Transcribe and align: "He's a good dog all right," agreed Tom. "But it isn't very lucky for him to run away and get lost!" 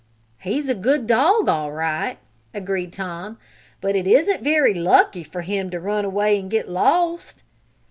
"He's 0.39 0.67
a 0.67 0.73
good 0.73 1.05
dog 1.05 1.47
all 1.47 1.71
right," 1.71 2.17
agreed 2.55 2.91
Tom. 2.91 3.37
"But 3.81 3.95
it 3.95 4.07
isn't 4.07 4.41
very 4.41 4.73
lucky 4.73 5.23
for 5.23 5.43
him 5.43 5.69
to 5.69 5.79
run 5.79 6.05
away 6.05 6.39
and 6.39 6.49
get 6.49 6.67
lost!" 6.67 7.43